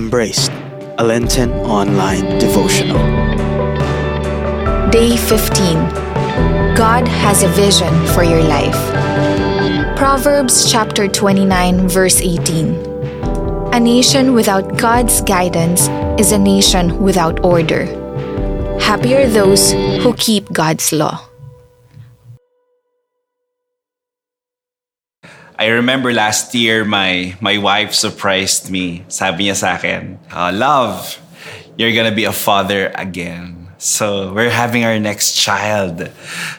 [0.00, 0.50] Embraced,
[0.96, 2.96] a Lenten online devotional.
[4.88, 5.76] Day 15
[6.74, 8.80] God has a vision for your life.
[9.98, 12.74] Proverbs chapter 29, verse 18.
[13.74, 17.84] A nation without God's guidance is a nation without order.
[18.80, 21.29] Happy are those who keep God's law.
[25.60, 29.04] I remember last year, my, my wife surprised me.
[29.12, 31.20] Sabi niya sa akin, uh, Love,
[31.76, 33.59] you're gonna be a father again.
[33.80, 36.12] So we're having our next child.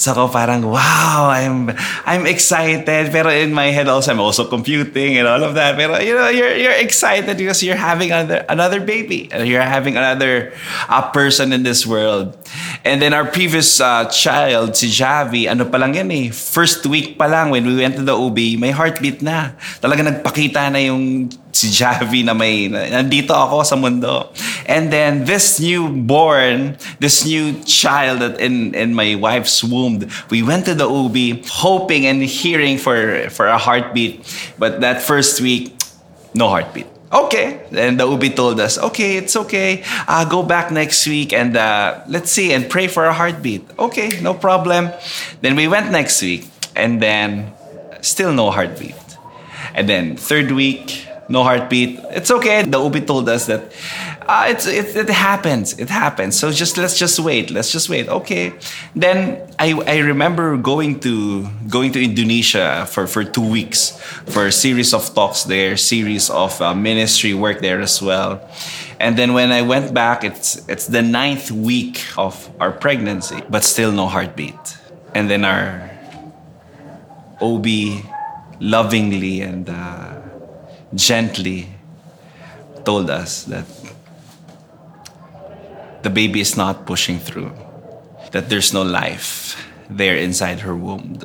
[0.00, 1.68] So ako parang, wow, I'm
[2.08, 3.12] I'm excited.
[3.12, 5.76] Pero in my head also, I'm also computing and all of that.
[5.76, 9.28] Pero you know, you're you're excited because you're having another another baby.
[9.28, 10.56] You're having another
[10.88, 12.32] uh, person in this world.
[12.80, 17.20] And then our previous uh, child, si Javi, ano pa lang yan eh, first week
[17.20, 19.52] pa lang when we went to the OB, may heartbeat na.
[19.84, 24.32] Talaga nagpakita na yung si Javi na may, nandito ako sa mundo.
[24.66, 30.64] And then this newborn, this new child that in, in my wife's womb, we went
[30.66, 34.24] to the OB hoping and hearing for, for a heartbeat.
[34.58, 35.76] But that first week,
[36.34, 36.86] no heartbeat.
[37.12, 37.60] Okay.
[37.72, 39.84] And the OB told us, okay, it's okay.
[40.08, 43.62] Uh, go back next week and uh, let's see and pray for a heartbeat.
[43.78, 44.90] Okay, no problem.
[45.42, 47.52] Then we went next week and then
[48.00, 48.96] still no heartbeat.
[49.74, 51.98] And then third week, no heartbeat.
[52.10, 52.62] It's okay.
[52.62, 53.72] The OB told us that
[54.28, 55.78] uh, it's, it, it happens.
[55.78, 56.38] It happens.
[56.38, 57.50] So just let's just wait.
[57.50, 58.08] Let's just wait.
[58.08, 58.52] Okay.
[58.94, 64.52] Then I, I remember going to going to Indonesia for, for two weeks for a
[64.52, 68.46] series of talks there, series of uh, ministry work there as well.
[69.00, 73.64] And then when I went back, it's it's the ninth week of our pregnancy, but
[73.64, 74.76] still no heartbeat.
[75.14, 75.90] And then our
[77.40, 77.66] OB
[78.60, 80.11] lovingly and uh,
[80.94, 81.68] gently
[82.84, 83.64] told us that
[86.02, 87.52] the baby is not pushing through,
[88.32, 89.56] that there's no life
[89.88, 91.20] there inside her womb.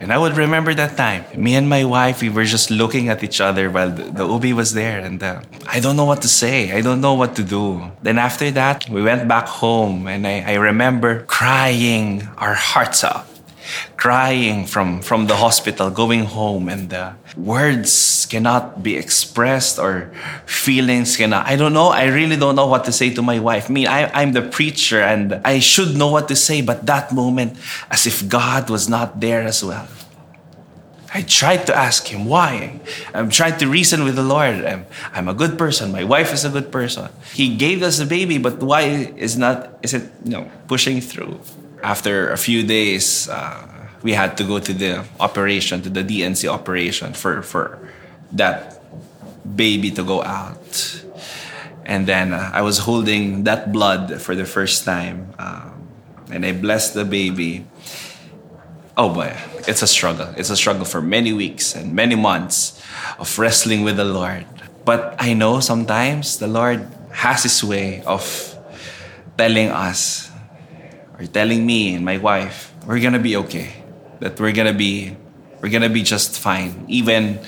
[0.00, 1.24] And I would remember that time.
[1.34, 4.44] Me and my wife, we were just looking at each other while the, the OB
[4.52, 4.98] was there.
[4.98, 6.72] And uh, I don't know what to say.
[6.72, 7.90] I don't know what to do.
[8.02, 10.06] Then after that, we went back home.
[10.06, 13.24] And I, I remember crying our hearts out
[13.96, 20.10] crying from, from the hospital, going home, and the words cannot be expressed or
[20.46, 21.46] feelings cannot.
[21.46, 21.88] I don't know.
[21.88, 23.70] I really don't know what to say to my wife.
[23.70, 27.12] I mean, I, I'm the preacher and I should know what to say, but that
[27.12, 27.56] moment,
[27.90, 29.88] as if God was not there as well.
[31.14, 32.80] I tried to ask him why.
[33.14, 34.64] I'm trying to reason with the Lord.
[34.64, 35.92] I'm, I'm a good person.
[35.92, 37.08] My wife is a good person.
[37.32, 41.38] He gave us a baby, but why is not is it you know pushing through?
[41.84, 43.60] After a few days, uh,
[44.02, 47.78] we had to go to the operation, to the D&C operation for, for
[48.32, 48.80] that
[49.44, 51.04] baby to go out.
[51.84, 55.34] And then uh, I was holding that blood for the first time.
[55.38, 55.88] Um,
[56.32, 57.66] and I blessed the baby.
[58.96, 59.36] Oh boy,
[59.68, 60.32] it's a struggle.
[60.38, 62.80] It's a struggle for many weeks and many months
[63.18, 64.46] of wrestling with the Lord.
[64.86, 68.24] But I know sometimes the Lord has His way of
[69.36, 70.30] telling us
[71.18, 73.84] or telling me and my wife, we're gonna be okay.
[74.20, 75.16] That we're gonna be
[75.60, 77.40] we're gonna be just fine, even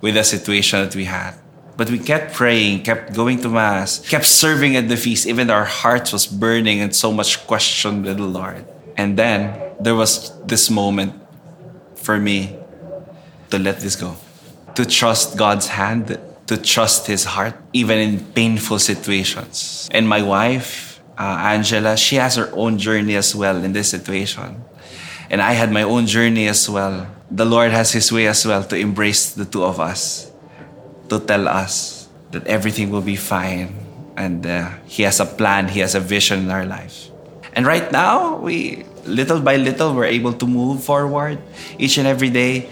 [0.00, 1.34] with the situation that we had.
[1.76, 5.26] But we kept praying, kept going to mass, kept serving at the feast.
[5.26, 8.66] Even our hearts was burning and so much question with the Lord.
[8.96, 11.14] And then there was this moment
[11.94, 12.56] for me
[13.50, 14.16] to let this go,
[14.74, 16.18] to trust God's hand,
[16.48, 19.88] to trust His heart, even in painful situations.
[19.92, 20.87] And my wife,
[21.18, 24.62] uh, Angela, she has her own journey as well in this situation.
[25.28, 27.06] And I had my own journey as well.
[27.30, 30.30] The Lord has His way as well to embrace the two of us,
[31.10, 33.74] to tell us that everything will be fine.
[34.16, 37.10] And uh, He has a plan, He has a vision in our life.
[37.52, 41.40] And right now, we little by little we're able to move forward
[41.78, 42.68] each and every day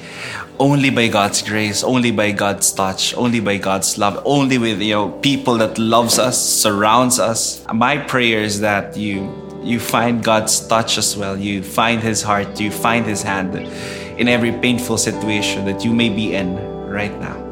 [0.59, 4.95] only by God's grace, only by God's touch, only by God's love, only with you
[4.95, 7.65] know people that loves us, surrounds us.
[7.73, 9.31] My prayer is that you
[9.63, 11.37] you find God's touch as well.
[11.37, 13.55] You find His heart, you find His hand
[14.19, 16.57] in every painful situation that you may be in
[16.89, 17.43] right now.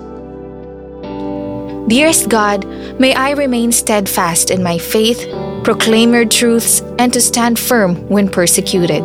[1.89, 2.65] Dearest God,
[2.99, 5.29] may I remain steadfast in my faith,
[5.65, 9.03] proclaim your truths, and to stand firm when persecuted.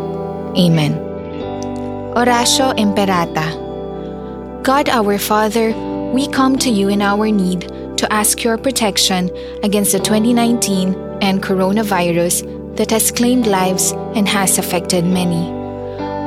[0.55, 0.93] Amen.
[2.15, 3.58] Oratio Imperata
[4.63, 5.71] God our Father,
[6.13, 7.61] we come to you in our need
[7.97, 9.29] to ask your protection
[9.63, 15.49] against the 2019 and coronavirus that has claimed lives and has affected many.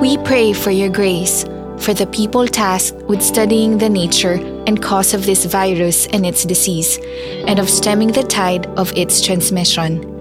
[0.00, 1.44] We pray for your grace
[1.78, 4.34] for the people tasked with studying the nature
[4.66, 6.98] and cause of this virus and its disease,
[7.46, 10.11] and of stemming the tide of its transmission.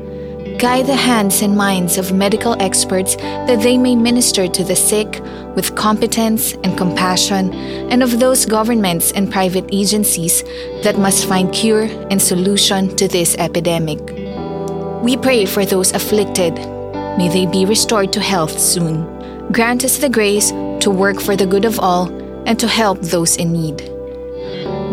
[0.61, 5.19] Guide the hands and minds of medical experts that they may minister to the sick
[5.55, 7.51] with competence and compassion,
[7.89, 10.43] and of those governments and private agencies
[10.83, 13.99] that must find cure and solution to this epidemic.
[15.01, 16.53] We pray for those afflicted.
[17.17, 19.51] May they be restored to health soon.
[19.51, 22.07] Grant us the grace to work for the good of all
[22.45, 23.79] and to help those in need.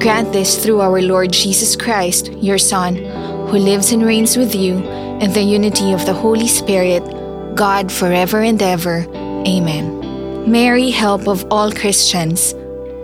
[0.01, 2.97] Grant this through our Lord Jesus Christ, your Son,
[3.49, 4.77] who lives and reigns with you
[5.21, 7.03] in the unity of the Holy Spirit,
[7.55, 9.07] God forever and ever.
[9.47, 10.51] Amen.
[10.51, 12.55] Mary, help of all Christians,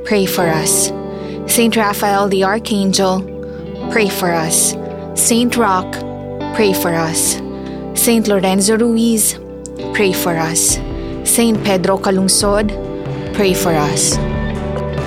[0.05, 0.93] pray for us.
[1.47, 3.23] Saint Raphael the Archangel,
[3.91, 4.75] pray for us.
[5.15, 5.93] Saint Roch,
[6.55, 7.41] pray for us.
[7.95, 9.39] Saint Lorenzo Ruiz,
[9.95, 10.79] pray for us.
[11.25, 12.69] Saint Pedro Calungsod,
[13.35, 14.17] pray for us.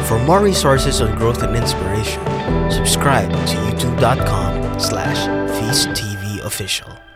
[0.08, 2.24] For more resources on growth and inspiration,
[2.72, 5.28] subscribe to youtube.com slash
[5.60, 7.07] feasttv official.